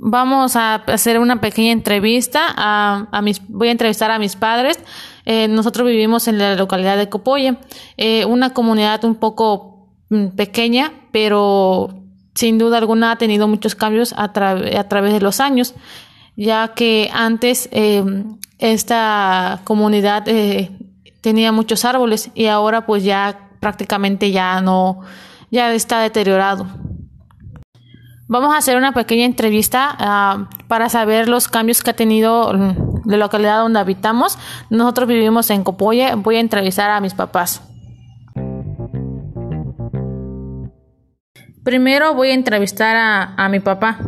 Vamos 0.00 0.56
a 0.56 0.76
hacer 0.76 1.18
una 1.18 1.40
pequeña 1.40 1.72
entrevista. 1.72 2.54
A, 2.56 3.20
mis, 3.20 3.46
voy 3.48 3.68
a 3.68 3.72
entrevistar 3.72 4.10
a 4.10 4.18
mis 4.18 4.36
padres. 4.36 4.78
Eh, 5.26 5.48
nosotros 5.48 5.86
vivimos 5.86 6.28
en 6.28 6.38
la 6.38 6.54
localidad 6.54 6.96
de 6.96 7.10
Copoye, 7.10 7.58
eh, 7.98 8.24
una 8.24 8.54
comunidad 8.54 9.04
un 9.04 9.16
poco 9.16 9.90
mm, 10.08 10.28
pequeña, 10.28 10.92
pero 11.12 11.90
sin 12.34 12.56
duda 12.56 12.78
alguna 12.78 13.10
ha 13.10 13.16
tenido 13.16 13.48
muchos 13.48 13.74
cambios 13.74 14.14
a, 14.16 14.32
través 14.32 15.12
de 15.12 15.20
los 15.20 15.40
años, 15.40 15.74
ya 16.36 16.68
que 16.68 17.10
antes 17.12 17.68
eh, 17.72 18.02
esta 18.58 19.60
comunidad 19.64 20.24
tenía 21.20 21.52
muchos 21.52 21.84
árboles 21.84 22.30
y 22.34 22.46
ahora 22.46 22.86
pues 22.86 23.04
ya 23.04 23.47
prácticamente 23.60 24.30
ya 24.30 24.60
no, 24.60 25.00
ya 25.50 25.72
está 25.72 26.00
deteriorado. 26.00 26.66
Vamos 28.30 28.54
a 28.54 28.58
hacer 28.58 28.76
una 28.76 28.92
pequeña 28.92 29.24
entrevista 29.24 29.96
ah, 29.98 30.50
para 30.68 30.90
saber 30.90 31.28
los 31.28 31.48
cambios 31.48 31.82
que 31.82 31.90
ha 31.90 31.96
tenido 31.96 32.52
la 32.52 33.16
localidad 33.16 33.62
donde 33.62 33.78
habitamos. 33.78 34.38
Nosotros 34.68 35.08
vivimos 35.08 35.48
en 35.48 35.64
Copoye. 35.64 36.14
Voy 36.14 36.36
a 36.36 36.40
entrevistar 36.40 36.90
a 36.90 37.00
mis 37.00 37.14
papás. 37.14 37.62
Primero 41.64 42.14
voy 42.14 42.28
a 42.28 42.34
entrevistar 42.34 42.96
a, 42.96 43.34
a 43.34 43.48
mi 43.48 43.60
papá. 43.60 43.98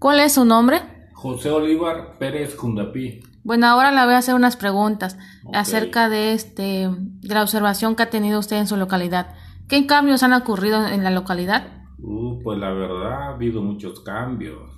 ¿Cuál 0.00 0.20
es 0.20 0.34
su 0.34 0.44
nombre? 0.44 0.80
José 1.12 1.50
Olivar 1.50 2.18
Pérez 2.18 2.54
Cundapí. 2.56 3.20
Bueno, 3.48 3.66
ahora 3.66 3.90
le 3.92 4.04
voy 4.04 4.12
a 4.12 4.18
hacer 4.18 4.34
unas 4.34 4.58
preguntas 4.58 5.16
acerca 5.54 6.10
de 6.10 6.34
este 6.34 6.90
de 6.90 7.34
la 7.34 7.40
observación 7.40 7.96
que 7.96 8.02
ha 8.02 8.10
tenido 8.10 8.38
usted 8.38 8.58
en 8.58 8.66
su 8.66 8.76
localidad. 8.76 9.34
¿Qué 9.70 9.86
cambios 9.86 10.22
han 10.22 10.34
ocurrido 10.34 10.86
en 10.86 11.02
la 11.02 11.10
localidad? 11.10 11.66
Uh, 11.98 12.42
pues 12.42 12.58
la 12.58 12.70
verdad 12.72 13.10
ha 13.10 13.28
habido 13.28 13.62
muchos 13.62 14.00
cambios. 14.00 14.70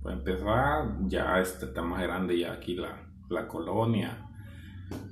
Para 0.00 0.14
empezar, 0.14 0.96
ya 1.08 1.40
este, 1.40 1.64
está 1.64 1.82
más 1.82 2.02
grande 2.02 2.38
ya 2.38 2.52
aquí 2.52 2.76
la, 2.76 3.04
la 3.30 3.48
colonia. 3.48 4.28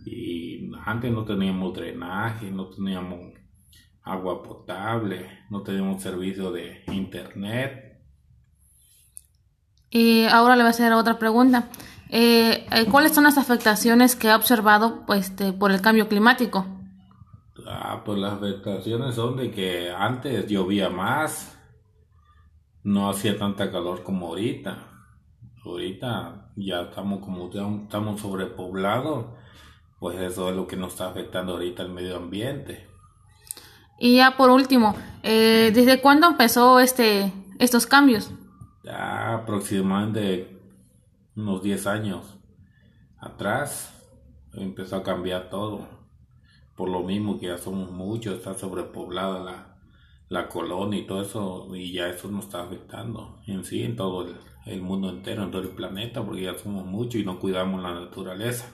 Y 0.07 0.71
antes 0.87 1.11
no 1.11 1.25
teníamos 1.25 1.75
drenaje, 1.75 2.53
no 2.53 2.69
teníamos 2.69 3.19
agua 4.05 4.45
potable, 4.45 5.29
no 5.51 5.65
teníamos 5.65 6.01
servicio 6.01 6.53
de 6.53 6.85
internet. 6.87 8.01
Y 9.91 10.23
ahora 10.25 10.55
le 10.55 10.63
voy 10.63 10.69
a 10.69 10.71
hacer 10.71 10.93
otra 10.93 11.19
pregunta. 11.19 11.69
Eh, 12.15 12.67
eh, 12.71 12.85
¿Cuáles 12.91 13.15
son 13.15 13.25
las 13.25 13.39
afectaciones 13.39 14.17
que 14.17 14.29
ha 14.29 14.37
observado 14.37 15.07
pues, 15.07 15.31
este, 15.31 15.55
por 15.55 15.73
el 15.73 15.81
cambio 15.81 16.09
climático? 16.09 16.67
Ah, 17.67 18.03
pues 18.05 18.19
las 18.19 18.35
afectaciones 18.35 19.15
son 19.15 19.39
de 19.39 19.51
que 19.51 19.91
antes 19.91 20.47
llovía 20.47 20.91
más, 20.91 21.59
no 22.85 23.09
hacía 23.09 23.39
tanta 23.39 23.73
calor 23.73 24.03
como 24.03 24.27
ahorita. 24.27 24.89
Ahorita 25.65 26.51
ya 26.55 26.83
estamos 26.83 27.21
como 27.21 27.51
ya 27.51 27.67
estamos 27.67 28.21
sobrepoblados, 28.21 29.29
pues 29.99 30.21
eso 30.21 30.51
es 30.51 30.57
lo 30.57 30.67
que 30.67 30.77
nos 30.77 30.93
está 30.93 31.09
afectando 31.09 31.53
ahorita 31.55 31.83
el 31.83 31.93
medio 31.93 32.17
ambiente. 32.19 32.87
Y 33.99 34.17
ya 34.17 34.37
por 34.37 34.51
último, 34.51 34.95
eh, 35.23 35.71
¿desde 35.73 36.03
cuándo 36.03 36.27
empezó 36.27 36.79
este 36.79 37.33
estos 37.59 37.87
cambios? 37.87 38.31
Ya 38.85 39.33
aproximadamente 39.33 40.52
unos 41.37 41.63
10 41.63 41.87
años 41.87 42.39
atrás 43.19 43.93
empezó 44.55 44.97
a 44.97 45.03
cambiar 45.03 45.51
todo. 45.51 45.89
Por 46.77 46.89
lo 46.89 47.03
mismo 47.03 47.39
que 47.39 47.47
ya 47.47 47.59
somos 47.59 47.91
muchos, 47.91 48.35
está 48.35 48.55
sobrepoblada 48.55 49.41
la, 49.41 49.77
la 50.29 50.49
colonia 50.49 50.99
y 50.99 51.07
todo 51.07 51.23
eso, 51.23 51.69
y 51.77 51.93
ya 51.93 52.09
eso 52.09 52.29
nos 52.29 52.47
está 52.47 52.63
afectando 52.63 53.41
en 53.47 53.65
sí, 53.65 53.83
en 53.83 53.97
todo 53.97 54.27
el, 54.65 54.81
mundo 54.83 55.11
entero, 55.11 55.45
en 55.45 55.51
todo 55.51 55.63
el 55.63 55.69
planeta, 55.69 56.25
porque 56.25 56.43
ya 56.43 56.57
somos 56.57 56.87
muchos 56.87 57.21
y 57.21 57.25
no 57.25 57.39
cuidamos 57.39 57.83
la 57.83 57.93
naturaleza. 57.95 58.67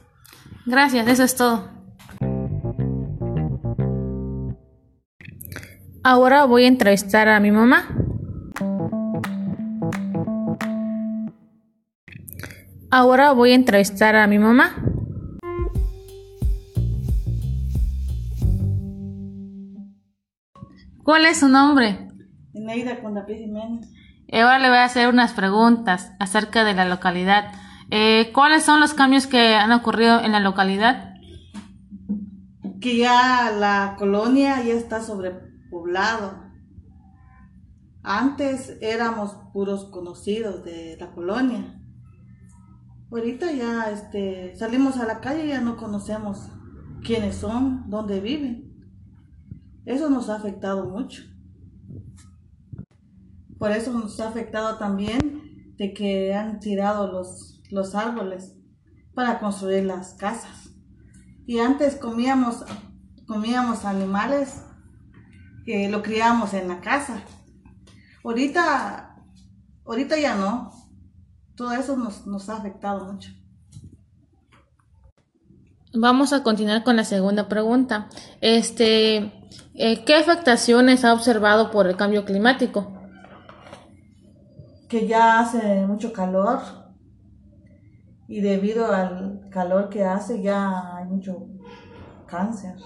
Gracias, 0.67 1.09
eso 1.09 1.25
es 1.25 1.37
todo. 1.37 1.69
Ahora 6.05 6.45
voy 6.45 6.65
a 6.65 6.69
entrevistar 6.69 7.29
a 7.29 7.41
mi 7.41 7.51
mamá. 7.51 8.08
Ahora 12.91 13.33
voy 13.33 13.53
a 13.53 13.55
entrevistar 13.55 14.17
a 14.17 14.27
mi 14.27 14.39
mamá. 14.39 14.75
¿Cuál 21.05 21.27
es 21.27 21.41
su 21.41 21.49
nombre? 21.49 22.09
Eneida 22.55 23.03
Condapí 23.03 23.35
Jiménez. 23.35 23.91
Ahora 24.33 24.59
le 24.59 24.69
voy 24.69 24.79
a 24.79 24.85
hacer 24.85 25.09
unas 25.09 25.35
preguntas 25.35 26.13
acerca 26.19 26.65
de 26.65 26.73
la 26.73 26.87
localidad. 26.87 27.53
Eh, 27.91 28.31
¿Cuáles 28.33 28.63
son 28.63 28.81
los 28.81 28.95
cambios 28.95 29.27
que 29.27 29.55
han 29.55 29.73
ocurrido 29.73 30.21
en 30.21 30.33
la 30.33 30.41
localidad? 30.41 31.15
Que 32.81 32.97
ya 32.97 33.51
la 33.51 33.97
colonia 33.99 34.63
ya 34.63 34.73
está 34.73 35.03
sobrepoblado. 35.03 36.43
Antes 38.03 38.79
éramos 38.81 39.37
puros 39.53 39.85
conocidos 39.91 40.65
de 40.65 40.97
la 40.99 41.11
colonia 41.11 41.78
Ahorita 43.11 43.51
ya 43.53 43.91
este, 43.91 44.55
salimos 44.55 44.99
a 44.99 45.07
la 45.07 45.21
calle 45.21 45.47
y 45.47 45.49
ya 45.49 45.63
no 45.63 45.79
conocemos 45.79 46.51
quiénes 47.03 47.37
son, 47.37 47.89
dónde 47.89 48.21
viven. 48.21 48.69
Eso 49.87 50.11
nos 50.11 50.29
ha 50.29 50.37
afectado 50.37 50.91
mucho. 50.91 51.23
Por 53.59 53.73
eso 53.73 53.93
nos 53.95 54.21
ha 54.21 54.29
afectado 54.29 54.77
también 54.77 55.75
de 55.79 55.95
que 55.95 56.35
han 56.35 56.61
tirado 56.61 57.11
los, 57.11 57.63
los 57.71 57.95
árboles 57.95 58.55
para 59.15 59.41
construir 59.41 59.85
las 59.85 60.13
casas. 60.13 60.75
Y 61.47 61.61
antes 61.61 61.97
comíamos, 61.97 62.63
comíamos 63.27 63.87
animales 63.87 64.63
que 65.65 65.89
lo 65.89 66.03
criábamos 66.03 66.53
en 66.53 66.69
la 66.69 66.83
casa. 66.83 67.23
Ahorita, 68.23 69.17
ahorita 69.87 70.19
ya 70.19 70.37
no 70.37 70.78
todo 71.59 71.73
eso 71.73 71.97
nos, 71.97 72.49
ha 72.49 72.57
afectado 72.57 73.13
mucho. 73.13 73.31
Vamos 75.93 76.33
a 76.33 76.45
continuar 76.45 76.85
con 76.85 76.95
la 76.95 77.05
segunda 77.05 77.49
pregunta. 77.49 78.09
Este, 78.41 79.33
eh, 79.75 80.05
¿Qué 80.05 80.15
afectaciones 80.15 81.05
ha 81.05 81.13
observado 81.13 81.73
por 81.73 81.89
el 81.89 81.97
cambio 81.97 82.25
climático? 82.25 82.93
Que 84.89 85.09
ya 85.09 85.41
hace 85.41 85.85
mucho 85.85 86.13
calor 86.13 86.61
y 88.29 88.41
debido 88.41 88.93
al 88.93 89.49
calor 89.51 89.89
que 89.89 90.05
hace 90.05 90.41
ya 90.41 90.97
hay 90.97 91.07
mucho 91.07 91.49
cáncer, 92.29 92.77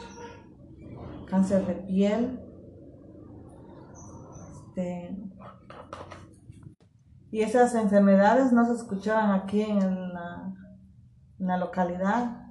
cáncer 1.27 1.67
de 1.67 1.75
piel, 1.75 2.41
este, 4.69 5.15
y 7.33 7.41
esas 7.41 7.75
enfermedades 7.75 8.53
no 8.53 8.67
se 8.67 8.75
escuchaban 8.75 9.33
aquí 9.33 9.63
en 9.63 10.13
la, 10.13 11.57
localidad. 11.57 12.51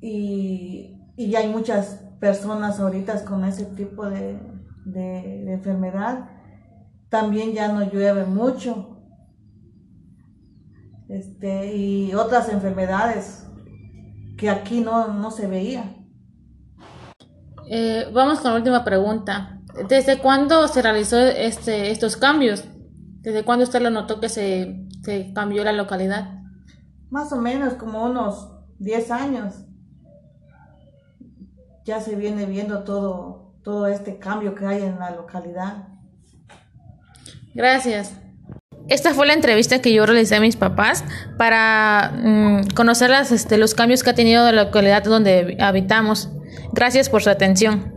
Y, 0.00 0.98
y, 1.16 1.34
hay 1.36 1.48
muchas 1.50 2.02
personas 2.18 2.80
ahorita 2.80 3.24
con 3.26 3.44
ese 3.44 3.66
tipo 3.66 4.08
de, 4.08 4.40
enfermedad. 5.52 6.30
También 7.10 7.52
ya 7.52 7.70
no 7.70 7.84
llueve 7.84 8.24
mucho. 8.24 8.98
Este, 11.10 11.76
y 11.76 12.14
otras 12.14 12.48
enfermedades 12.48 13.46
que 14.38 14.48
aquí 14.48 14.80
no, 14.80 15.30
se 15.30 15.46
veía. 15.46 15.94
Eh, 17.68 18.06
vamos 18.14 18.40
con 18.40 18.52
la 18.52 18.56
última 18.56 18.82
pregunta. 18.82 19.61
¿Desde 19.88 20.18
cuándo 20.18 20.68
se 20.68 20.82
realizó 20.82 21.18
este, 21.18 21.90
estos 21.90 22.16
cambios? 22.16 22.64
¿Desde 23.20 23.44
cuándo 23.44 23.64
usted 23.64 23.80
lo 23.80 23.90
notó 23.90 24.20
que 24.20 24.28
se, 24.28 24.86
cambió 25.34 25.64
la 25.64 25.72
localidad? 25.72 26.42
Más 27.10 27.32
o 27.32 27.36
menos 27.36 27.74
como 27.74 28.04
unos 28.04 28.50
10 28.78 29.10
años. 29.10 29.54
Ya 31.84 32.00
se 32.00 32.16
viene 32.16 32.46
viendo 32.46 32.84
todo, 32.84 33.54
todo 33.62 33.86
este 33.86 34.18
cambio 34.18 34.54
que 34.54 34.66
hay 34.66 34.82
en 34.82 34.98
la 34.98 35.10
localidad. 35.10 35.88
Gracias. 37.54 38.14
Esta 38.88 39.14
fue 39.14 39.26
la 39.26 39.34
entrevista 39.34 39.80
que 39.80 39.92
yo 39.92 40.04
realicé 40.04 40.36
a 40.36 40.40
mis 40.40 40.56
papás 40.56 41.04
para 41.38 42.12
mm, 42.14 42.74
conocer 42.74 43.10
las, 43.10 43.30
este, 43.30 43.56
los 43.56 43.74
cambios 43.74 44.02
que 44.02 44.10
ha 44.10 44.14
tenido 44.14 44.44
la 44.50 44.64
localidad 44.64 45.04
donde 45.04 45.56
habitamos. 45.60 46.30
Gracias 46.72 47.08
por 47.08 47.22
su 47.22 47.30
atención. 47.30 47.91